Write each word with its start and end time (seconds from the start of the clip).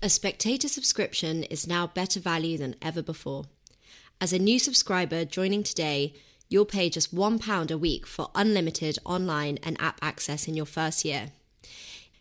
A 0.00 0.08
spectator 0.08 0.68
subscription 0.68 1.42
is 1.42 1.66
now 1.66 1.88
better 1.88 2.20
value 2.20 2.56
than 2.56 2.76
ever 2.80 3.02
before. 3.02 3.46
As 4.20 4.32
a 4.32 4.38
new 4.38 4.60
subscriber 4.60 5.24
joining 5.24 5.64
today, 5.64 6.14
you'll 6.48 6.66
pay 6.66 6.88
just 6.88 7.12
£1 7.12 7.70
a 7.72 7.76
week 7.76 8.06
for 8.06 8.30
unlimited 8.36 9.00
online 9.04 9.58
and 9.64 9.76
app 9.80 9.98
access 10.00 10.46
in 10.46 10.54
your 10.54 10.66
first 10.66 11.04
year. 11.04 11.30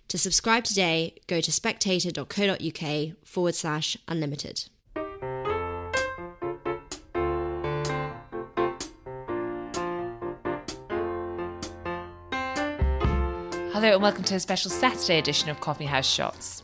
To 0.07 0.17
subscribe 0.17 0.63
today, 0.63 1.19
go 1.27 1.39
to 1.39 1.51
spectator.co.uk 1.51 3.15
forward 3.23 3.53
slash 3.53 3.95
unlimited. 4.07 4.63
Hello 13.71 13.93
and 13.93 14.01
welcome 14.01 14.23
to 14.23 14.33
a 14.33 14.39
special 14.39 14.71
Saturday 14.71 15.19
edition 15.19 15.49
of 15.49 15.61
Coffee 15.61 15.85
House 15.85 16.09
Shots. 16.09 16.63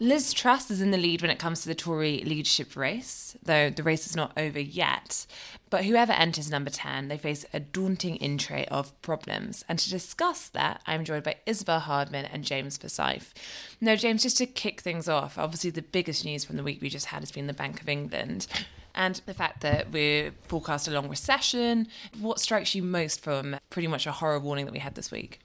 Liz 0.00 0.32
Truss 0.32 0.72
is 0.72 0.80
in 0.80 0.90
the 0.90 0.98
lead 0.98 1.22
when 1.22 1.30
it 1.30 1.38
comes 1.38 1.62
to 1.62 1.68
the 1.68 1.74
Tory 1.74 2.22
leadership 2.24 2.74
race, 2.74 3.36
though 3.42 3.70
the 3.70 3.84
race 3.84 4.06
is 4.06 4.16
not 4.16 4.32
over 4.36 4.58
yet. 4.58 5.24
But 5.70 5.84
whoever 5.84 6.12
enters 6.12 6.50
number 6.50 6.70
10, 6.70 7.06
they 7.06 7.16
face 7.16 7.46
a 7.54 7.60
daunting 7.60 8.16
in 8.16 8.38
of 8.68 9.00
problems. 9.02 9.64
And 9.68 9.78
to 9.78 9.88
discuss 9.88 10.48
that, 10.48 10.82
I'm 10.86 11.04
joined 11.04 11.22
by 11.22 11.36
Isabel 11.46 11.78
Hardman 11.78 12.24
and 12.24 12.44
James 12.44 12.76
Forsyth. 12.76 13.34
Now, 13.80 13.94
James, 13.94 14.24
just 14.24 14.36
to 14.38 14.46
kick 14.46 14.80
things 14.80 15.08
off, 15.08 15.38
obviously 15.38 15.70
the 15.70 15.82
biggest 15.82 16.24
news 16.24 16.44
from 16.44 16.56
the 16.56 16.64
week 16.64 16.82
we 16.82 16.88
just 16.88 17.06
had 17.06 17.20
has 17.20 17.30
been 17.30 17.46
the 17.46 17.52
Bank 17.52 17.80
of 17.80 17.88
England 17.88 18.48
and 18.96 19.20
the 19.26 19.34
fact 19.34 19.60
that 19.60 19.92
we're 19.92 20.32
forecast 20.42 20.88
a 20.88 20.90
long 20.90 21.08
recession. 21.08 21.86
What 22.18 22.40
strikes 22.40 22.74
you 22.74 22.82
most 22.82 23.22
from 23.22 23.56
pretty 23.70 23.88
much 23.88 24.06
a 24.06 24.12
horror 24.12 24.40
warning 24.40 24.66
that 24.66 24.72
we 24.72 24.80
had 24.80 24.96
this 24.96 25.12
week? 25.12 25.40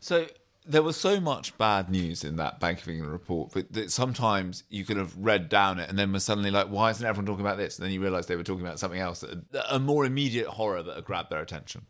So 0.00 0.26
there 0.66 0.82
was 0.82 0.96
so 0.96 1.20
much 1.20 1.56
bad 1.58 1.88
news 1.88 2.24
in 2.24 2.36
that 2.36 2.58
Bank 2.58 2.82
of 2.82 2.88
England 2.88 3.12
report 3.12 3.52
that, 3.52 3.72
that 3.72 3.92
sometimes 3.92 4.64
you 4.68 4.84
could 4.84 4.96
have 4.96 5.16
read 5.16 5.48
down 5.48 5.78
it 5.78 5.88
and 5.88 5.98
then 5.98 6.12
was 6.12 6.24
suddenly 6.24 6.50
like, 6.50 6.66
why 6.66 6.90
isn't 6.90 7.06
everyone 7.06 7.26
talking 7.26 7.44
about 7.44 7.56
this? 7.56 7.78
And 7.78 7.84
then 7.84 7.92
you 7.92 8.00
realise 8.00 8.26
they 8.26 8.36
were 8.36 8.42
talking 8.42 8.66
about 8.66 8.78
something 8.78 9.00
else, 9.00 9.20
that, 9.20 9.64
a 9.70 9.78
more 9.78 10.04
immediate 10.04 10.48
horror 10.48 10.82
that 10.82 10.96
had 10.96 11.04
grabbed 11.04 11.30
their 11.30 11.40
attention. 11.40 11.86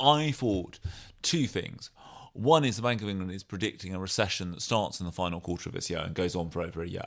I 0.00 0.32
thought 0.32 0.78
two 1.22 1.46
things. 1.46 1.90
One 2.34 2.64
is 2.64 2.76
the 2.76 2.82
Bank 2.82 3.00
of 3.00 3.08
England 3.08 3.30
is 3.32 3.44
predicting 3.44 3.94
a 3.94 3.98
recession 3.98 4.50
that 4.50 4.60
starts 4.60 5.00
in 5.00 5.06
the 5.06 5.12
final 5.12 5.40
quarter 5.40 5.68
of 5.68 5.74
this 5.74 5.88
year 5.88 6.00
and 6.00 6.14
goes 6.14 6.34
on 6.34 6.50
for 6.50 6.62
over 6.62 6.82
a 6.82 6.88
year. 6.88 7.06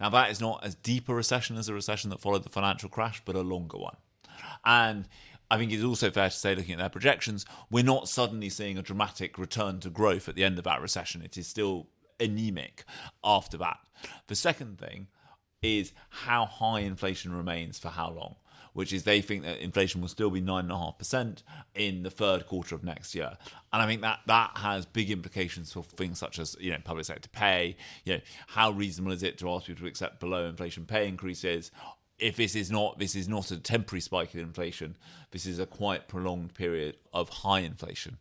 Now, 0.00 0.08
that 0.08 0.30
is 0.30 0.40
not 0.40 0.64
as 0.64 0.74
deep 0.74 1.08
a 1.08 1.14
recession 1.14 1.56
as 1.56 1.68
a 1.68 1.74
recession 1.74 2.10
that 2.10 2.20
followed 2.20 2.42
the 2.42 2.48
financial 2.48 2.88
crash, 2.88 3.22
but 3.24 3.36
a 3.36 3.42
longer 3.42 3.78
one. 3.78 3.96
And 4.64 5.08
I 5.52 5.58
think 5.58 5.70
it's 5.70 5.84
also 5.84 6.10
fair 6.10 6.30
to 6.30 6.34
say, 6.34 6.54
looking 6.54 6.72
at 6.72 6.78
their 6.78 6.88
projections, 6.88 7.44
we're 7.70 7.84
not 7.84 8.08
suddenly 8.08 8.48
seeing 8.48 8.78
a 8.78 8.82
dramatic 8.82 9.36
return 9.36 9.80
to 9.80 9.90
growth 9.90 10.26
at 10.26 10.34
the 10.34 10.44
end 10.44 10.56
of 10.56 10.64
that 10.64 10.80
recession. 10.80 11.20
It 11.20 11.36
is 11.36 11.46
still 11.46 11.88
anemic 12.18 12.84
after 13.22 13.58
that. 13.58 13.78
The 14.28 14.34
second 14.34 14.78
thing 14.78 15.08
is 15.60 15.92
how 16.08 16.46
high 16.46 16.80
inflation 16.80 17.36
remains 17.36 17.78
for 17.78 17.88
how 17.88 18.12
long, 18.12 18.36
which 18.72 18.94
is 18.94 19.02
they 19.02 19.20
think 19.20 19.42
that 19.42 19.62
inflation 19.62 20.00
will 20.00 20.08
still 20.08 20.30
be 20.30 20.40
9.5% 20.40 21.42
in 21.74 22.02
the 22.02 22.10
third 22.10 22.46
quarter 22.46 22.74
of 22.74 22.82
next 22.82 23.14
year. 23.14 23.36
And 23.74 23.82
I 23.82 23.86
think 23.86 24.00
that 24.00 24.20
that 24.28 24.52
has 24.56 24.86
big 24.86 25.10
implications 25.10 25.70
for 25.70 25.82
things 25.82 26.18
such 26.18 26.38
as, 26.38 26.56
you 26.60 26.70
know, 26.70 26.78
public 26.82 27.04
sector 27.04 27.28
pay, 27.28 27.76
you 28.06 28.14
know, 28.14 28.20
how 28.46 28.70
reasonable 28.70 29.12
is 29.12 29.22
it 29.22 29.36
to 29.40 29.50
ask 29.50 29.66
people 29.66 29.82
to 29.82 29.88
accept 29.88 30.18
below 30.18 30.46
inflation 30.46 30.86
pay 30.86 31.08
increases? 31.08 31.70
If 32.22 32.36
this 32.36 32.54
is 32.54 32.70
not 32.70 32.98
this 32.98 33.14
is 33.14 33.28
not 33.28 33.50
a 33.50 33.58
temporary 33.58 34.00
spike 34.00 34.34
in 34.34 34.40
inflation, 34.40 34.96
this 35.32 35.44
is 35.44 35.58
a 35.58 35.66
quite 35.66 36.08
prolonged 36.08 36.54
period 36.54 36.96
of 37.12 37.28
high 37.28 37.60
inflation. 37.60 38.18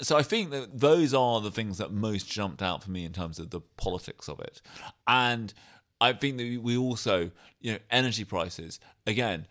So 0.00 0.16
I 0.16 0.22
think 0.22 0.50
that 0.50 0.80
those 0.80 1.12
are 1.12 1.40
the 1.40 1.50
things 1.50 1.76
that 1.78 1.92
most 1.92 2.28
jumped 2.28 2.62
out 2.62 2.82
for 2.82 2.90
me 2.90 3.04
in 3.04 3.12
terms 3.12 3.38
of 3.38 3.50
the 3.50 3.60
politics 3.60 4.28
of 4.28 4.40
it, 4.40 4.62
and 5.06 5.52
I 6.00 6.14
think 6.14 6.38
that 6.38 6.60
we 6.62 6.76
also, 6.78 7.30
you 7.60 7.72
know, 7.72 7.78
energy 7.90 8.24
prices 8.24 8.80
again 9.06 9.46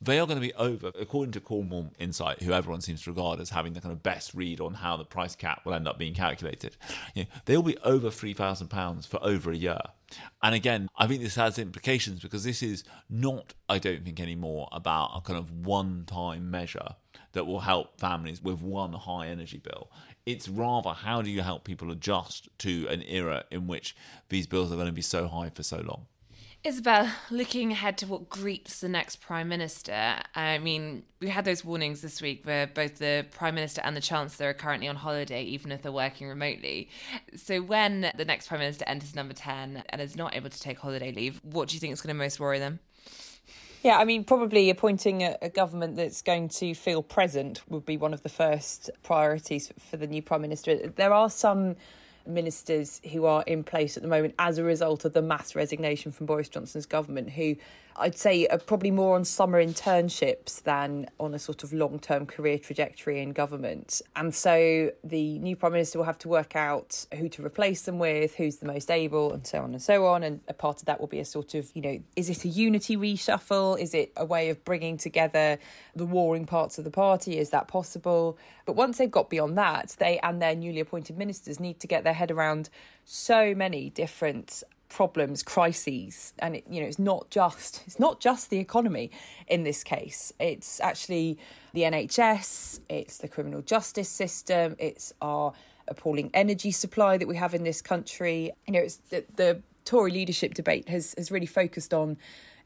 they 0.00 0.18
are 0.18 0.26
going 0.26 0.40
to 0.40 0.46
be 0.46 0.52
over, 0.54 0.92
according 0.98 1.32
to 1.32 1.40
Cornwall 1.40 1.90
Insight, 1.98 2.42
who 2.42 2.52
everyone 2.52 2.82
seems 2.82 3.02
to 3.02 3.10
regard 3.10 3.40
as 3.40 3.50
having 3.50 3.72
the 3.72 3.80
kind 3.80 3.92
of 3.92 4.02
best 4.02 4.34
read 4.34 4.60
on 4.60 4.74
how 4.74 4.96
the 4.96 5.04
price 5.04 5.34
cap 5.34 5.64
will 5.64 5.72
end 5.72 5.88
up 5.88 5.98
being 5.98 6.14
calculated. 6.14 6.76
You 7.14 7.22
know, 7.22 7.28
they'll 7.46 7.62
be 7.62 7.78
over 7.78 8.08
£3,000 8.08 9.06
for 9.06 9.22
over 9.22 9.50
a 9.50 9.56
year. 9.56 9.80
And 10.42 10.54
again, 10.54 10.88
I 10.96 11.06
think 11.06 11.22
this 11.22 11.36
has 11.36 11.58
implications 11.58 12.20
because 12.20 12.44
this 12.44 12.62
is 12.62 12.84
not, 13.08 13.54
I 13.68 13.78
don't 13.78 14.04
think, 14.04 14.20
anymore 14.20 14.68
about 14.70 15.12
a 15.16 15.20
kind 15.22 15.38
of 15.38 15.50
one 15.50 16.04
time 16.06 16.50
measure 16.50 16.96
that 17.32 17.46
will 17.46 17.60
help 17.60 17.98
families 17.98 18.42
with 18.42 18.60
one 18.60 18.92
high 18.92 19.28
energy 19.28 19.58
bill. 19.58 19.90
It's 20.26 20.48
rather 20.48 20.90
how 20.90 21.22
do 21.22 21.30
you 21.30 21.40
help 21.40 21.64
people 21.64 21.90
adjust 21.90 22.48
to 22.58 22.86
an 22.88 23.02
era 23.02 23.44
in 23.50 23.66
which 23.66 23.96
these 24.28 24.46
bills 24.46 24.70
are 24.70 24.76
going 24.76 24.86
to 24.86 24.92
be 24.92 25.02
so 25.02 25.26
high 25.26 25.50
for 25.50 25.62
so 25.62 25.78
long. 25.78 26.06
Isabel, 26.64 27.08
looking 27.30 27.70
ahead 27.70 27.96
to 27.98 28.06
what 28.06 28.28
greets 28.28 28.80
the 28.80 28.88
next 28.88 29.16
Prime 29.16 29.48
Minister, 29.48 30.16
I 30.34 30.58
mean, 30.58 31.04
we 31.20 31.28
had 31.28 31.44
those 31.44 31.64
warnings 31.64 32.00
this 32.00 32.20
week 32.20 32.44
where 32.44 32.66
both 32.66 32.98
the 32.98 33.24
Prime 33.30 33.54
Minister 33.54 33.80
and 33.84 33.96
the 33.96 34.00
Chancellor 34.00 34.50
are 34.50 34.54
currently 34.54 34.88
on 34.88 34.96
holiday, 34.96 35.44
even 35.44 35.70
if 35.70 35.82
they're 35.82 35.92
working 35.92 36.26
remotely. 36.26 36.88
So, 37.36 37.62
when 37.62 38.10
the 38.16 38.24
next 38.24 38.48
Prime 38.48 38.60
Minister 38.60 38.84
enters 38.88 39.14
number 39.14 39.32
10 39.32 39.84
and 39.88 40.00
is 40.00 40.16
not 40.16 40.34
able 40.34 40.50
to 40.50 40.60
take 40.60 40.78
holiday 40.78 41.12
leave, 41.12 41.40
what 41.44 41.68
do 41.68 41.74
you 41.74 41.80
think 41.80 41.92
is 41.92 42.00
going 42.00 42.14
to 42.14 42.18
most 42.18 42.40
worry 42.40 42.58
them? 42.58 42.80
Yeah, 43.82 43.98
I 43.98 44.04
mean, 44.04 44.24
probably 44.24 44.68
appointing 44.68 45.22
a, 45.22 45.36
a, 45.42 45.48
government 45.48 45.94
that's 45.94 46.20
going 46.20 46.48
to 46.48 46.74
feel 46.74 47.04
present 47.04 47.62
would 47.68 47.86
be 47.86 47.96
one 47.96 48.12
of 48.12 48.24
the 48.24 48.28
first 48.28 48.90
priorities 49.04 49.72
for 49.78 49.96
the 49.96 50.08
new 50.08 50.22
Prime 50.22 50.42
Minister. 50.42 50.88
There 50.88 51.12
are 51.12 51.30
some 51.30 51.76
ministers 52.26 53.00
who 53.12 53.24
are 53.24 53.42
in 53.46 53.64
place 53.64 53.96
at 53.96 54.02
the 54.02 54.08
moment 54.08 54.34
as 54.38 54.58
a 54.58 54.64
result 54.64 55.04
of 55.04 55.12
the 55.12 55.22
mass 55.22 55.54
resignation 55.54 56.12
from 56.12 56.26
Boris 56.26 56.48
Johnson's 56.48 56.86
government, 56.86 57.30
who 57.30 57.56
I'd 57.98 58.16
say 58.16 58.46
are 58.48 58.58
probably 58.58 58.90
more 58.90 59.16
on 59.16 59.24
summer 59.24 59.64
internships 59.64 60.62
than 60.62 61.08
on 61.18 61.32
a 61.34 61.38
sort 61.38 61.62
of 61.62 61.72
long 61.72 61.98
term 61.98 62.26
career 62.26 62.58
trajectory 62.58 63.22
in 63.22 63.32
government. 63.32 64.02
And 64.14 64.34
so 64.34 64.90
the 65.02 65.38
new 65.38 65.56
Prime 65.56 65.72
Minister 65.72 65.98
will 65.98 66.04
have 66.04 66.18
to 66.18 66.28
work 66.28 66.54
out 66.56 67.06
who 67.14 67.28
to 67.30 67.44
replace 67.44 67.82
them 67.82 67.98
with, 67.98 68.34
who's 68.34 68.56
the 68.56 68.66
most 68.66 68.90
able, 68.90 69.32
and 69.32 69.46
so 69.46 69.62
on 69.62 69.72
and 69.72 69.82
so 69.82 70.06
on. 70.06 70.22
And 70.22 70.40
a 70.48 70.52
part 70.52 70.80
of 70.80 70.86
that 70.86 71.00
will 71.00 71.06
be 71.06 71.20
a 71.20 71.24
sort 71.24 71.54
of, 71.54 71.70
you 71.74 71.82
know, 71.82 71.98
is 72.16 72.28
it 72.28 72.44
a 72.44 72.48
unity 72.48 72.96
reshuffle? 72.96 73.80
Is 73.80 73.94
it 73.94 74.12
a 74.16 74.24
way 74.24 74.50
of 74.50 74.62
bringing 74.64 74.98
together 74.98 75.58
the 75.94 76.06
warring 76.06 76.44
parts 76.44 76.78
of 76.78 76.84
the 76.84 76.90
party? 76.90 77.38
Is 77.38 77.50
that 77.50 77.68
possible? 77.68 78.36
But 78.66 78.76
once 78.76 78.98
they've 78.98 79.10
got 79.10 79.30
beyond 79.30 79.56
that, 79.56 79.96
they 79.98 80.18
and 80.18 80.42
their 80.42 80.54
newly 80.54 80.80
appointed 80.80 81.16
ministers 81.16 81.60
need 81.60 81.80
to 81.80 81.86
get 81.86 82.04
their 82.04 82.14
head 82.16 82.30
around 82.30 82.68
so 83.04 83.54
many 83.54 83.90
different 83.90 84.62
problems 84.88 85.42
crises 85.42 86.32
and 86.38 86.56
it, 86.56 86.64
you 86.70 86.80
know 86.80 86.86
it's 86.86 86.98
not 86.98 87.28
just 87.28 87.82
it's 87.86 87.98
not 87.98 88.20
just 88.20 88.50
the 88.50 88.58
economy 88.58 89.10
in 89.48 89.62
this 89.62 89.82
case. 89.84 90.32
It's 90.38 90.80
actually 90.80 91.38
the 91.72 91.82
NHS 91.82 92.80
it's 92.88 93.18
the 93.18 93.28
criminal 93.28 93.62
justice 93.62 94.08
system 94.08 94.76
it's 94.78 95.12
our 95.20 95.52
appalling 95.88 96.30
energy 96.34 96.72
supply 96.72 97.16
that 97.16 97.28
we 97.28 97.36
have 97.36 97.54
in 97.54 97.64
this 97.64 97.82
country. 97.82 98.52
You 98.66 98.72
know 98.72 98.80
it's 98.80 98.96
the, 99.10 99.24
the 99.36 99.62
Tory 99.84 100.10
leadership 100.10 100.54
debate 100.54 100.88
has 100.88 101.14
has 101.16 101.30
really 101.30 101.46
focused 101.46 101.92
on 101.92 102.16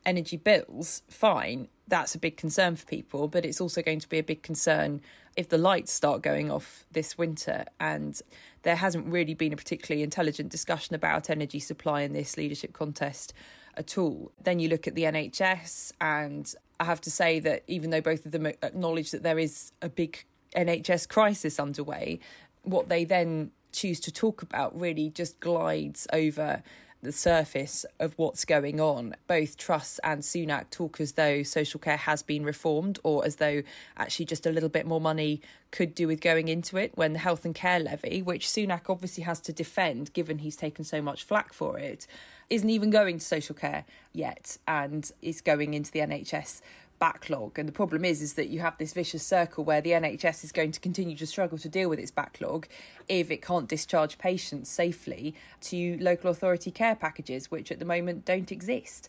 energy 0.07 0.37
bills. 0.37 1.03
Fine 1.09 1.69
that's 1.91 2.15
a 2.15 2.19
big 2.19 2.37
concern 2.37 2.75
for 2.77 2.87
people 2.87 3.29
but 3.29 3.45
it's 3.45 3.61
also 3.61 3.83
going 3.83 4.01
to 4.01 4.09
be 4.09 4.19
a 4.19 4.23
big 4.23 4.43
concern 4.43 5.01
if 5.37 5.49
the 5.49 5.59
lights 5.59 5.93
start 5.93 6.23
going 6.23 6.51
off 6.51 6.85
this 6.91 7.19
winter 7.19 7.65
and 7.79 8.23
there 8.63 8.77
hasn't 8.77 9.07
really 9.07 9.35
been 9.35 9.53
a 9.53 9.57
particularly 9.57 10.03
intelligent 10.03 10.51
discussion 10.51 10.95
about 10.95 11.31
energy 11.31 11.61
supply 11.61 12.03
in 12.03 12.13
this 12.13 12.37
leadership 12.37 12.73
contest 12.73 13.33
at 13.77 13.97
all. 13.97 14.33
Then 14.43 14.59
you 14.59 14.69
look 14.69 14.87
at 14.87 14.95
the 14.95 15.05
NHS, 15.05 15.93
and 16.01 16.53
I 16.79 16.85
have 16.85 17.01
to 17.03 17.11
say 17.11 17.41
that 17.41 17.63
even 17.67 17.91
though 17.91 18.01
both 18.01 18.27
of 18.27 18.33
them 18.33 18.47
acknowledge 18.47 19.11
that 19.11 19.23
there 19.23 19.39
is 19.39 19.73
a 19.83 19.89
big 19.89 20.25
NHS 20.57 21.09
crisis 21.09 21.59
underway, 21.59 22.21
what 22.63 22.89
they 22.89 23.05
then 23.05 23.51
choose 23.73 24.01
to 24.01 24.13
talk 24.13 24.43
about 24.43 24.79
really 24.79 25.11
just 25.11 25.41
glides 25.41 26.07
over 26.13 26.63
the 27.03 27.13
surface 27.13 27.87
of 27.99 28.13
what's 28.19 28.45
going 28.45 28.81
on. 28.81 29.15
Both 29.27 29.57
Truss 29.57 29.99
and 30.05 30.23
Sunak 30.23 30.71
talk 30.71 31.01
as 31.01 31.13
though 31.13 31.43
social 31.43 31.81
care 31.81 31.97
has 31.97 32.23
been 32.23 32.45
reformed 32.45 32.99
or 33.03 33.25
as 33.25 33.37
though 33.37 33.63
actually 33.97 34.27
just 34.27 34.47
a 34.47 34.51
little 34.51 34.69
bit 34.69 34.87
more 34.87 35.01
money 35.01 35.41
could 35.71 35.95
do 35.95 36.07
with 36.07 36.21
going 36.21 36.49
into 36.49 36.77
it 36.77 36.93
when 36.97 37.13
the 37.13 37.19
health 37.19 37.45
and 37.45 37.55
care 37.55 37.79
levy, 37.79 38.21
which 38.23 38.47
Sunak 38.47 38.91
obviously 38.91 39.25
has 39.25 39.41
to 39.41 39.53
defend 39.53 40.13
given 40.13 40.39
he's 40.39 40.57
taken 40.57 40.85
so 40.85 41.01
much 41.01 41.25
flack 41.25 41.53
for 41.53 41.79
it, 41.79 42.07
isn't 42.51 42.71
even 42.71 42.91
going 42.91 43.19
to 43.19 43.25
social 43.25 43.55
care 43.55 43.85
yet 44.13 44.59
and 44.69 45.11
is 45.23 45.41
going 45.41 45.75
into 45.75 45.91
the 45.91 46.01
NHS 46.01 46.61
backlog. 47.01 47.59
And 47.59 47.67
the 47.67 47.73
problem 47.73 48.05
is, 48.05 48.23
is 48.23 48.35
that 48.35 48.49
you 48.49 48.61
have 48.61 48.79
this 48.79 48.93
vicious 48.93 49.27
circle 49.27 49.65
where 49.65 49.81
the 49.81 49.91
NHS 49.91 50.45
is 50.45 50.53
going 50.53 50.71
to 50.71 50.79
continue 50.79 51.17
to 51.17 51.27
struggle 51.27 51.59
to 51.59 51.69
deal 51.69 51.89
with 51.89 51.99
its 51.99 52.13
backlog 52.13 52.69
if 53.09 53.31
it 53.31 53.43
can't 53.43 53.67
discharge 53.67 54.19
patients 54.19 54.71
safely 54.71 55.35
to 55.63 55.99
local 55.99 56.31
authority 56.31 56.71
care 56.71 56.95
packages, 56.95 57.51
which 57.51 57.73
at 57.73 57.81
the 57.81 57.85
moment 57.85 58.25
don't 58.25 58.53
exist. 58.53 59.09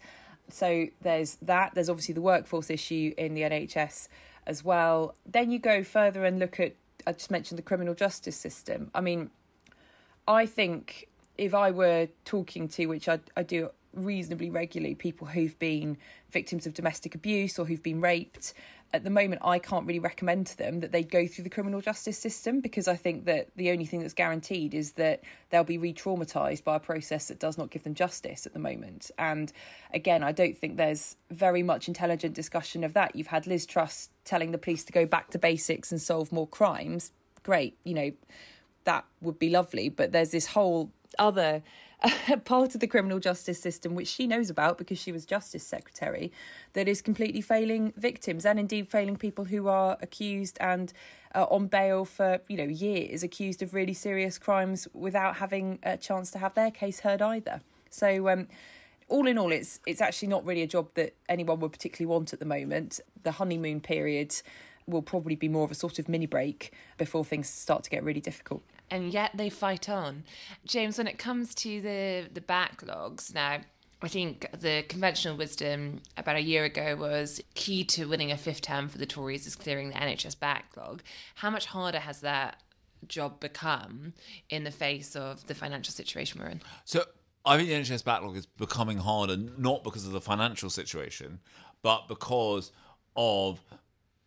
So 0.50 0.88
there's 1.02 1.36
that. 1.42 1.76
There's 1.76 1.90
obviously 1.90 2.16
the 2.16 2.22
workforce 2.22 2.72
issue 2.72 3.14
in 3.18 3.36
the 3.36 3.42
NHS 3.42 4.08
as 4.48 4.64
well. 4.64 5.14
Then 5.26 5.52
you 5.52 5.60
go 5.60 5.84
further 5.84 6.26
and 6.26 6.40
look 6.40 6.60
at, 6.60 6.74
I 7.06 7.12
just 7.12 7.30
mentioned 7.30 7.60
the 7.60 7.64
criminal 7.64 7.94
justice 7.94 8.38
system. 8.38 8.90
I 8.96 9.02
mean, 9.02 9.30
I 10.28 10.46
think 10.46 11.10
if 11.38 11.54
I 11.54 11.72
were 11.72 12.08
talking 12.26 12.68
to, 12.70 12.86
which 12.88 13.08
I, 13.10 13.20
I 13.36 13.44
do 13.44 13.70
reasonably 13.94 14.50
regularly, 14.50 14.96
people 14.96 15.28
who've 15.28 15.58
been 15.60 15.98
victims 16.30 16.66
of 16.66 16.74
domestic 16.74 17.16
abuse 17.16 17.60
or 17.60 17.66
who've 17.66 17.84
been 17.84 18.02
raped, 18.02 18.54
at 18.94 19.04
the 19.04 19.10
moment 19.10 19.42
I 19.44 19.60
can't 19.60 19.86
really 19.86 20.00
recommend 20.00 20.48
to 20.48 20.58
them 20.58 20.82
that 20.82 20.92
they 20.92 21.04
go 21.04 21.26
through 21.28 21.44
the 21.44 21.50
criminal 21.50 21.82
justice 21.82 22.18
system 22.18 22.60
because 22.60 22.88
I 22.88 22.96
think 22.96 23.26
that 23.26 23.48
the 23.56 23.72
only 23.72 23.86
thing 23.86 24.02
that's 24.02 24.14
guaranteed 24.14 24.74
is 24.74 24.94
that 24.94 25.22
they'll 25.50 25.64
be 25.64 25.78
re 25.78 25.94
traumatized 25.94 26.64
by 26.64 26.76
a 26.76 26.80
process 26.80 27.28
that 27.30 27.40
does 27.40 27.58
not 27.58 27.70
give 27.70 27.84
them 27.84 27.94
justice 27.94 28.46
at 28.46 28.54
the 28.54 28.60
moment. 28.60 29.12
And 29.18 29.52
again, 29.94 30.24
I 30.24 30.32
don't 30.32 30.58
think 30.58 30.78
there's 30.78 31.16
very 31.30 31.64
much 31.64 31.88
intelligent 31.88 32.34
discussion 32.34 32.84
of 32.84 32.94
that. 32.94 33.16
You've 33.16 33.28
had 33.28 33.48
Liz 33.48 33.66
Truss 33.66 34.10
telling 34.26 34.52
the 34.52 34.58
police 34.58 34.84
to 34.86 34.92
go 34.92 35.06
back 35.06 35.30
to 35.32 35.40
basics 35.40 35.92
and 35.92 36.02
solve 36.02 36.32
more 36.32 36.48
crimes. 36.48 37.12
Great, 37.44 37.78
you 37.84 37.94
know, 37.94 38.12
that 38.84 39.06
would 39.22 39.40
be 39.40 39.50
lovely. 39.50 39.90
But 39.90 40.12
there's 40.12 40.32
this 40.32 40.48
whole 40.48 40.92
other 41.18 41.64
part 42.46 42.74
of 42.74 42.82
the 42.82 42.88
criminal 42.88 43.20
justice 43.20 43.60
system, 43.60 43.96
which 43.96 44.08
she 44.08 44.26
knows 44.26 44.50
about 44.50 44.78
because 44.78 44.98
she 44.98 45.12
was 45.12 45.26
Justice 45.26 45.64
Secretary, 45.64 46.32
that 46.74 46.88
is 46.88 47.02
completely 47.02 47.42
failing 47.42 47.94
victims 47.96 48.46
and 48.46 48.60
indeed 48.60 48.88
failing 48.88 49.16
people 49.16 49.46
who 49.46 49.68
are 49.68 49.98
accused 50.02 50.58
and 50.60 50.94
uh, 51.36 51.46
on 51.50 51.68
bail 51.68 52.06
for 52.06 52.40
you 52.48 52.58
know 52.58 52.64
years, 52.64 53.24
accused 53.24 53.62
of 53.62 53.74
really 53.74 53.94
serious 53.94 54.38
crimes 54.38 54.88
without 54.94 55.38
having 55.38 55.80
a 55.84 55.96
chance 55.98 56.32
to 56.32 56.40
have 56.40 56.54
their 56.56 56.72
case 56.72 57.02
heard 57.02 57.22
either. 57.22 57.62
So. 57.90 58.30
Um, 58.30 58.48
all 59.08 59.28
in 59.28 59.38
all, 59.38 59.52
it's 59.52 59.82
it's 59.86 60.00
actually 60.00 60.30
not 60.30 60.46
really 60.46 60.62
a 60.62 60.68
job 60.68 60.88
that 60.94 61.14
anyone 61.28 61.60
would 61.60 61.74
particularly 61.74 62.10
want 62.10 62.32
at 62.32 62.40
the 62.40 62.46
moment. 62.46 63.02
The 63.24 63.34
honeymoon 63.34 63.82
period 63.82 64.34
will 64.88 65.02
probably 65.02 65.36
be 65.36 65.50
more 65.50 65.66
of 65.66 65.72
a 65.72 65.76
sort 65.76 66.00
of 66.00 66.08
mini 66.08 66.26
break 66.26 66.72
before 66.98 67.26
things 67.26 67.50
start 67.50 67.84
to 67.84 67.90
get 67.90 68.06
really 68.06 68.22
difficult 68.22 68.64
and 68.92 69.14
yet 69.14 69.32
they 69.34 69.50
fight 69.50 69.90
on. 69.90 70.26
James, 70.66 70.98
when 70.98 71.08
it 71.08 71.18
comes 71.18 71.56
to 71.56 71.82
the 71.82 72.28
the 72.32 72.42
backlogs, 72.42 73.34
now 73.34 73.62
I 74.02 74.08
think 74.08 74.48
the 74.52 74.84
conventional 74.88 75.38
wisdom 75.38 76.02
about 76.18 76.36
a 76.36 76.42
year 76.42 76.66
ago 76.66 76.96
was 76.96 77.40
key 77.54 77.84
to 77.86 78.06
winning 78.06 78.32
a 78.32 78.38
fifth 78.38 78.62
term 78.62 78.90
for 78.90 78.98
the 78.98 79.06
Tories 79.06 79.48
is 79.48 79.56
clearing 79.56 79.90
the 79.90 79.96
NHS 79.96 80.40
backlog. 80.40 81.02
How 81.36 81.50
much 81.50 81.68
harder 81.68 82.00
has 82.00 82.22
that 82.22 82.62
job 83.08 83.40
become 83.40 84.14
in 84.50 84.64
the 84.64 84.72
face 84.72 85.16
of 85.16 85.48
the 85.48 85.56
financial 85.56 85.94
situation 85.94 86.42
we're 86.42 86.50
in? 86.50 86.62
So 86.84 87.04
I 87.46 87.58
think 87.58 87.70
the 87.70 87.76
NHS 87.76 88.04
backlog 88.04 88.38
is 88.38 88.46
becoming 88.46 88.98
harder 88.98 89.38
not 89.38 89.84
because 89.84 90.06
of 90.06 90.14
the 90.14 90.22
financial 90.22 90.70
situation, 90.70 91.40
but 91.84 92.08
because 92.08 92.72
of 93.16 93.62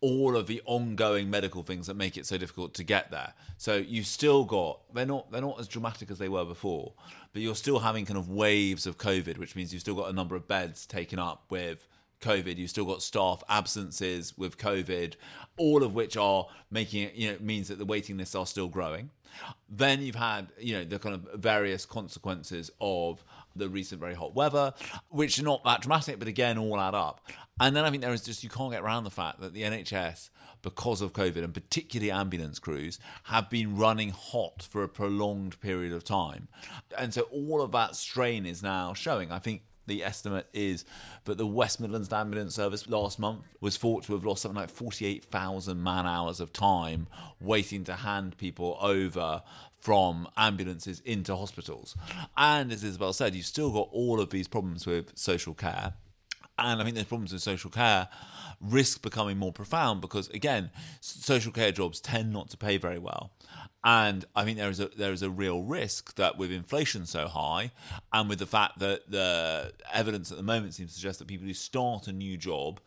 all 0.05 0.37
of 0.37 0.45
the 0.45 0.61
ongoing 0.65 1.31
medical 1.31 1.63
things 1.63 1.87
that 1.87 1.95
make 1.95 2.15
it 2.15 2.27
so 2.27 2.37
difficult 2.37 2.75
to 2.75 2.83
get 2.83 3.09
there. 3.09 3.33
So 3.57 3.77
you've 3.77 4.05
still 4.05 4.43
got 4.43 4.81
they're 4.93 5.03
not 5.03 5.31
they're 5.31 5.41
not 5.41 5.59
as 5.59 5.67
dramatic 5.67 6.11
as 6.11 6.19
they 6.19 6.29
were 6.29 6.45
before, 6.45 6.93
but 7.33 7.41
you're 7.41 7.55
still 7.55 7.79
having 7.79 8.05
kind 8.05 8.19
of 8.19 8.29
waves 8.29 8.85
of 8.85 8.99
COVID, 8.99 9.39
which 9.39 9.55
means 9.55 9.73
you've 9.73 9.81
still 9.81 9.95
got 9.95 10.07
a 10.07 10.13
number 10.13 10.35
of 10.35 10.47
beds 10.47 10.85
taken 10.85 11.17
up 11.17 11.45
with 11.49 11.87
COVID. 12.25 12.57
You've 12.57 12.69
still 12.69 12.85
got 12.85 13.01
staff 13.01 13.43
absences 13.47 14.37
with 14.37 14.57
COVID, 14.57 15.13
all 15.57 15.83
of 15.83 15.93
which 15.93 16.17
are 16.17 16.47
making 16.71 17.03
it, 17.03 17.15
you 17.15 17.31
know, 17.31 17.37
means 17.39 17.67
that 17.67 17.77
the 17.77 17.85
waiting 17.85 18.17
lists 18.17 18.35
are 18.35 18.45
still 18.45 18.67
growing. 18.67 19.11
Then 19.69 20.01
you've 20.01 20.15
had, 20.15 20.47
you 20.59 20.77
know, 20.77 20.83
the 20.85 20.99
kind 20.99 21.15
of 21.15 21.27
various 21.39 21.85
consequences 21.85 22.71
of 22.79 23.23
the 23.55 23.69
recent 23.69 24.01
very 24.01 24.13
hot 24.13 24.35
weather, 24.35 24.73
which 25.09 25.39
are 25.39 25.43
not 25.43 25.63
that 25.63 25.81
dramatic, 25.81 26.19
but 26.19 26.27
again, 26.27 26.57
all 26.57 26.79
add 26.79 26.95
up. 26.95 27.21
And 27.59 27.75
then 27.75 27.85
I 27.85 27.89
think 27.89 28.01
there 28.01 28.13
is 28.13 28.23
just, 28.23 28.43
you 28.43 28.49
can't 28.49 28.71
get 28.71 28.81
around 28.81 29.05
the 29.05 29.09
fact 29.09 29.39
that 29.39 29.53
the 29.53 29.63
NHS, 29.63 30.29
because 30.61 31.01
of 31.01 31.13
COVID 31.13 31.43
and 31.43 31.53
particularly 31.53 32.11
ambulance 32.11 32.59
crews, 32.59 32.99
have 33.23 33.49
been 33.49 33.77
running 33.77 34.09
hot 34.09 34.67
for 34.69 34.83
a 34.83 34.89
prolonged 34.89 35.59
period 35.61 35.93
of 35.93 36.03
time. 36.03 36.47
And 36.97 37.13
so 37.13 37.21
all 37.23 37.61
of 37.61 37.71
that 37.71 37.95
strain 37.95 38.45
is 38.45 38.61
now 38.63 38.93
showing. 38.93 39.31
I 39.31 39.39
think 39.39 39.61
the 39.87 40.03
estimate 40.03 40.47
is 40.53 40.85
that 41.25 41.37
the 41.37 41.45
West 41.47 41.79
Midlands 41.79 42.11
Ambulance 42.11 42.55
Service 42.55 42.89
last 42.89 43.19
month 43.19 43.43
was 43.61 43.77
thought 43.77 44.03
to 44.05 44.13
have 44.13 44.25
lost 44.25 44.41
something 44.41 44.59
like 44.59 44.69
48,000 44.69 45.81
man 45.81 46.05
hours 46.05 46.39
of 46.39 46.53
time 46.53 47.07
waiting 47.39 47.83
to 47.85 47.93
hand 47.93 48.37
people 48.37 48.77
over 48.81 49.41
from 49.79 50.27
ambulances 50.35 50.99
into 51.01 51.35
hospitals. 51.35 51.95
And 52.35 52.71
as 52.71 52.83
Isabel 52.83 53.13
said, 53.13 53.35
you've 53.35 53.45
still 53.45 53.71
got 53.71 53.89
all 53.91 54.19
of 54.19 54.31
these 54.31 54.47
problems 54.47 54.87
with 54.87 55.11
social 55.15 55.53
care. 55.53 55.93
And 56.57 56.79
I 56.79 56.83
think 56.83 56.95
there's 56.95 57.07
problems 57.07 57.33
with 57.33 57.41
social 57.41 57.69
care 57.69 58.07
risk 58.61 59.01
becoming 59.01 59.37
more 59.37 59.51
profound 59.51 60.01
because, 60.01 60.29
again, 60.29 60.71
social 61.01 61.51
care 61.51 61.71
jobs 61.71 61.99
tend 61.99 62.31
not 62.31 62.49
to 62.51 62.57
pay 62.57 62.77
very 62.77 62.99
well. 62.99 63.31
And 63.83 64.25
I 64.35 64.45
think 64.45 64.57
there 64.57 64.69
is 64.69 64.79
a 64.79 64.87
there 64.97 65.13
is 65.13 65.21
a 65.21 65.29
real 65.29 65.61
risk 65.61 66.15
that 66.15 66.37
with 66.37 66.51
inflation 66.51 67.05
so 67.05 67.27
high, 67.27 67.71
and 68.11 68.27
with 68.27 68.39
the 68.39 68.47
fact 68.47 68.79
that 68.79 69.11
the 69.11 69.73
evidence 69.93 70.31
at 70.31 70.37
the 70.37 70.43
moment 70.43 70.73
seems 70.73 70.91
to 70.91 70.95
suggest 70.95 71.19
that 71.19 71.27
people 71.27 71.45
who 71.45 71.53
start 71.53 72.07
a 72.07 72.11
new 72.11 72.35
job 72.35 72.79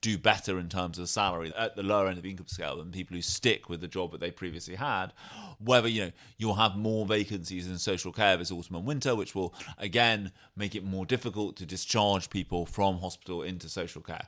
do 0.00 0.18
better 0.18 0.58
in 0.58 0.68
terms 0.68 0.98
of 0.98 1.08
salary 1.08 1.52
at 1.56 1.76
the 1.76 1.82
lower 1.82 2.08
end 2.08 2.16
of 2.16 2.22
the 2.22 2.30
income 2.30 2.46
scale 2.46 2.76
than 2.76 2.90
people 2.90 3.16
who 3.16 3.22
stick 3.22 3.68
with 3.68 3.80
the 3.80 3.88
job 3.88 4.12
that 4.12 4.20
they 4.20 4.30
previously 4.30 4.74
had. 4.74 5.12
Whether 5.58 5.88
you 5.88 6.06
know 6.06 6.12
you'll 6.38 6.54
have 6.54 6.76
more 6.76 7.06
vacancies 7.06 7.66
in 7.66 7.78
social 7.78 8.12
care 8.12 8.36
this 8.36 8.50
autumn 8.50 8.76
and 8.76 8.86
winter, 8.86 9.14
which 9.14 9.34
will 9.34 9.54
again 9.78 10.32
make 10.56 10.74
it 10.74 10.84
more 10.84 11.06
difficult 11.06 11.56
to 11.56 11.66
discharge 11.66 12.30
people 12.30 12.66
from 12.66 12.98
hospital 12.98 13.42
into 13.42 13.68
social 13.68 14.02
care. 14.02 14.26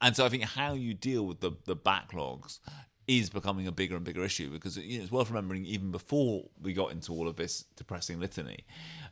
And 0.00 0.16
so 0.16 0.24
I 0.24 0.28
think 0.28 0.44
how 0.44 0.74
you 0.74 0.94
deal 0.94 1.26
with 1.26 1.40
the 1.40 1.52
the 1.64 1.76
backlogs 1.76 2.60
is 3.06 3.28
becoming 3.28 3.66
a 3.66 3.72
bigger 3.72 3.96
and 3.96 4.04
bigger 4.04 4.22
issue 4.22 4.50
because 4.50 4.76
you 4.76 4.98
know, 4.98 5.02
it's 5.02 5.12
worth 5.12 5.28
remembering 5.28 5.64
even 5.64 5.90
before 5.90 6.44
we 6.62 6.72
got 6.72 6.92
into 6.92 7.12
all 7.12 7.26
of 7.26 7.34
this 7.34 7.64
depressing 7.74 8.20
litany 8.20 8.64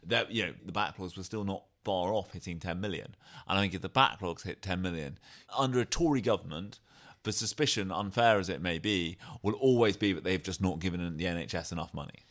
that 0.04 0.30
you 0.30 0.46
know 0.46 0.52
the 0.64 0.72
backlogs 0.72 1.16
were 1.16 1.22
still 1.24 1.42
not 1.42 1.64
far 1.88 2.12
off 2.12 2.34
hitting 2.34 2.58
10 2.58 2.82
million. 2.82 3.16
And 3.48 3.58
I 3.58 3.62
think 3.62 3.72
if 3.72 3.80
the 3.80 3.88
backlogs 3.88 4.42
hit 4.42 4.60
10 4.60 4.82
million 4.82 5.18
under 5.56 5.80
a 5.80 5.86
Tory 5.86 6.20
government, 6.20 6.80
the 7.22 7.32
suspicion, 7.32 7.90
unfair 7.90 8.38
as 8.38 8.50
it 8.50 8.60
may 8.60 8.78
be, 8.78 9.16
will 9.42 9.54
always 9.54 9.96
be 9.96 10.12
that 10.12 10.22
they've 10.22 10.42
just 10.42 10.60
not 10.60 10.80
given 10.80 11.16
the 11.16 11.24
NHS 11.24 11.72
enough 11.72 11.94
money. 11.94 12.26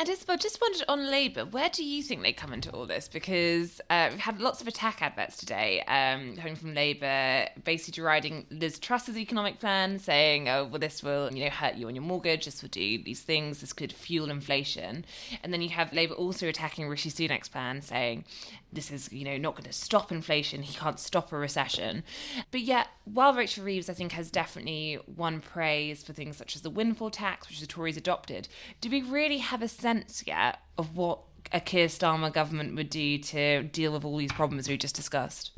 And 0.00 0.08
Isabel, 0.08 0.36
just 0.36 0.60
wondered 0.60 0.84
on 0.88 1.10
Labour, 1.10 1.44
where 1.44 1.68
do 1.68 1.84
you 1.84 2.04
think 2.04 2.22
they 2.22 2.32
come 2.32 2.52
into 2.52 2.70
all 2.70 2.86
this? 2.86 3.08
Because 3.08 3.80
uh, 3.90 4.08
we've 4.12 4.20
had 4.20 4.40
lots 4.40 4.60
of 4.60 4.68
attack 4.68 5.02
adverts 5.02 5.36
today 5.36 5.82
um, 5.88 6.36
coming 6.36 6.54
from 6.54 6.72
Labour, 6.72 7.48
basically 7.64 8.00
deriding 8.00 8.46
Liz 8.50 8.78
Truss's 8.78 9.16
economic 9.18 9.58
plan, 9.58 9.98
saying, 9.98 10.48
"Oh, 10.48 10.66
well, 10.66 10.78
this 10.78 11.02
will 11.02 11.32
you 11.32 11.44
know 11.44 11.50
hurt 11.50 11.74
you 11.74 11.88
on 11.88 11.96
your 11.96 12.04
mortgage. 12.04 12.44
This 12.44 12.62
will 12.62 12.68
do 12.68 13.02
these 13.02 13.22
things. 13.22 13.60
This 13.60 13.72
could 13.72 13.92
fuel 13.92 14.30
inflation." 14.30 15.04
And 15.42 15.52
then 15.52 15.62
you 15.62 15.70
have 15.70 15.92
Labour 15.92 16.14
also 16.14 16.46
attacking 16.46 16.88
Rishi 16.88 17.10
Sunak's 17.10 17.48
plan, 17.48 17.82
saying, 17.82 18.24
this 18.72 18.90
is 18.90 19.10
you 19.12 19.24
know 19.24 19.36
not 19.38 19.54
going 19.54 19.64
to 19.64 19.72
stop 19.72 20.12
inflation 20.12 20.62
he 20.62 20.74
can't 20.74 21.00
stop 21.00 21.32
a 21.32 21.36
recession 21.36 22.02
but 22.50 22.60
yet 22.60 22.88
while 23.04 23.32
rachel 23.34 23.64
reeves 23.64 23.88
i 23.88 23.94
think 23.94 24.12
has 24.12 24.30
definitely 24.30 24.98
won 25.16 25.40
praise 25.40 26.02
for 26.02 26.12
things 26.12 26.36
such 26.36 26.54
as 26.54 26.62
the 26.62 26.70
windfall 26.70 27.10
tax 27.10 27.48
which 27.48 27.60
the 27.60 27.66
tories 27.66 27.96
adopted 27.96 28.48
do 28.80 28.90
we 28.90 29.00
really 29.00 29.38
have 29.38 29.62
a 29.62 29.67
sense 29.68 30.24
yet 30.26 30.60
of 30.76 30.96
what 30.96 31.20
a 31.52 31.60
keir 31.60 31.86
starmer 31.86 32.32
government 32.32 32.74
would 32.74 32.90
do 32.90 33.18
to 33.18 33.62
deal 33.64 33.92
with 33.92 34.04
all 34.04 34.16
these 34.16 34.32
problems 34.32 34.68
we 34.68 34.76
just 34.76 34.94
discussed 34.94 35.52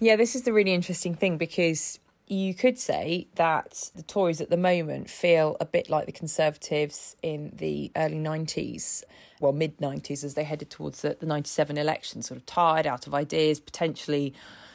yeah 0.00 0.16
this 0.16 0.34
is 0.34 0.42
the 0.42 0.52
really 0.52 0.74
interesting 0.74 1.14
thing 1.14 1.38
because 1.38 1.98
you 2.32 2.54
could 2.54 2.78
say 2.78 3.28
that 3.34 3.90
the 3.94 4.02
Tories 4.02 4.40
at 4.40 4.48
the 4.48 4.56
moment 4.56 5.10
feel 5.10 5.56
a 5.60 5.66
bit 5.66 5.90
like 5.90 6.06
the 6.06 6.12
Conservatives 6.12 7.14
in 7.22 7.52
the 7.54 7.92
early 7.94 8.16
90s, 8.16 9.02
well, 9.40 9.52
mid 9.52 9.76
90s, 9.78 10.24
as 10.24 10.32
they 10.32 10.44
headed 10.44 10.70
towards 10.70 11.02
the, 11.02 11.16
the 11.20 11.26
97 11.26 11.76
election, 11.76 12.22
sort 12.22 12.38
of 12.38 12.46
tired, 12.46 12.86
out 12.86 13.06
of 13.06 13.14
ideas, 13.14 13.60
potentially 13.60 14.32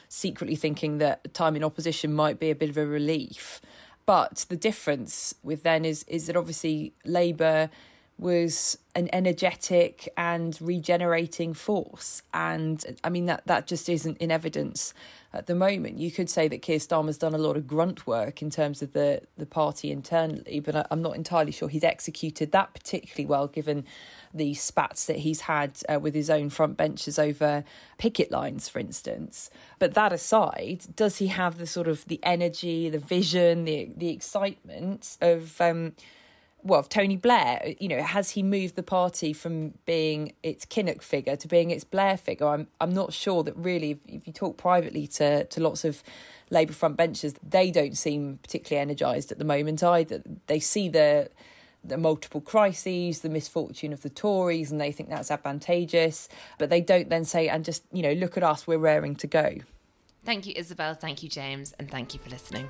secretly 0.08 0.56
thinking 0.56 0.98
that 0.98 1.34
time 1.34 1.56
in 1.56 1.64
opposition 1.64 2.12
might 2.12 2.38
be 2.38 2.50
a 2.50 2.54
bit 2.54 2.70
of 2.70 2.76
a 2.76 2.86
relief. 2.86 3.60
But 4.06 4.46
the 4.48 4.56
difference 4.56 5.34
with 5.42 5.64
then 5.64 5.84
is 5.84 6.04
is 6.04 6.28
that 6.28 6.36
obviously 6.36 6.94
Labour 7.04 7.70
was 8.18 8.76
an 8.94 9.08
energetic 9.12 10.08
and 10.16 10.58
regenerating 10.60 11.54
force. 11.54 12.22
And 12.34 12.84
I 13.04 13.10
mean, 13.10 13.26
that, 13.26 13.46
that 13.46 13.66
just 13.66 13.88
isn't 13.88 14.18
in 14.18 14.30
evidence 14.30 14.92
at 15.32 15.46
the 15.46 15.54
moment. 15.54 15.98
You 15.98 16.10
could 16.10 16.28
say 16.28 16.48
that 16.48 16.62
Keir 16.62 16.78
Starmer's 16.78 17.18
done 17.18 17.34
a 17.34 17.38
lot 17.38 17.56
of 17.56 17.66
grunt 17.66 18.06
work 18.06 18.42
in 18.42 18.50
terms 18.50 18.82
of 18.82 18.92
the, 18.92 19.22
the 19.36 19.46
party 19.46 19.92
internally, 19.92 20.58
but 20.58 20.74
I, 20.74 20.86
I'm 20.90 21.02
not 21.02 21.14
entirely 21.14 21.52
sure 21.52 21.68
he's 21.68 21.84
executed 21.84 22.50
that 22.52 22.74
particularly 22.74 23.26
well, 23.26 23.46
given 23.46 23.84
the 24.34 24.54
spats 24.54 25.06
that 25.06 25.18
he's 25.18 25.42
had 25.42 25.78
uh, 25.88 26.00
with 26.00 26.14
his 26.14 26.28
own 26.28 26.50
front 26.50 26.76
benches 26.76 27.18
over 27.18 27.64
picket 27.98 28.30
lines, 28.30 28.68
for 28.68 28.78
instance. 28.78 29.50
But 29.78 29.94
that 29.94 30.12
aside, 30.12 30.86
does 30.96 31.18
he 31.18 31.28
have 31.28 31.58
the 31.58 31.66
sort 31.66 31.88
of 31.88 32.04
the 32.06 32.20
energy, 32.22 32.88
the 32.90 32.98
vision, 32.98 33.64
the 33.64 33.90
the 33.96 34.10
excitement 34.10 35.16
of 35.20 35.60
um, 35.60 35.92
well, 36.62 36.82
Tony 36.82 37.16
Blair, 37.16 37.74
you 37.78 37.88
know, 37.88 38.02
has 38.02 38.30
he 38.30 38.42
moved 38.42 38.76
the 38.76 38.82
party 38.82 39.32
from 39.32 39.74
being 39.86 40.34
its 40.42 40.64
Kinnock 40.64 41.02
figure 41.02 41.36
to 41.36 41.48
being 41.48 41.70
its 41.70 41.84
Blair 41.84 42.16
figure? 42.16 42.46
I'm 42.46 42.66
I'm 42.80 42.92
not 42.92 43.12
sure 43.12 43.42
that 43.44 43.56
really. 43.56 44.00
If, 44.06 44.26
you 44.26 44.32
talk 44.32 44.56
privately 44.56 45.06
to 45.08 45.44
to 45.44 45.60
lots 45.60 45.84
of 45.84 46.02
Labour 46.50 46.72
front 46.72 46.96
benches, 46.96 47.34
they 47.42 47.70
don't 47.70 47.96
seem 47.96 48.38
particularly 48.42 48.80
energised 48.80 49.30
at 49.30 49.38
the 49.38 49.44
moment 49.44 49.82
either. 49.82 50.22
They 50.46 50.60
see 50.60 50.88
the 50.88 51.30
the 51.84 51.96
multiple 51.96 52.40
crises, 52.40 53.20
the 53.20 53.28
misfortune 53.28 53.92
of 53.92 54.02
the 54.02 54.10
Tories, 54.10 54.70
and 54.70 54.80
they 54.80 54.92
think 54.92 55.08
that's 55.08 55.30
advantageous. 55.30 56.28
But 56.58 56.70
they 56.70 56.80
don't 56.80 57.08
then 57.08 57.24
say, 57.24 57.48
and 57.48 57.64
just, 57.64 57.84
you 57.92 58.02
know, 58.02 58.12
look 58.12 58.36
at 58.36 58.42
us, 58.42 58.66
we're 58.66 58.78
raring 58.78 59.14
to 59.16 59.26
go. 59.26 59.58
Thank 60.24 60.46
you, 60.46 60.54
Isabel. 60.56 60.94
Thank 60.94 61.22
you, 61.22 61.28
James. 61.28 61.72
And 61.78 61.90
thank 61.90 62.14
you 62.14 62.20
for 62.20 62.30
listening. 62.30 62.68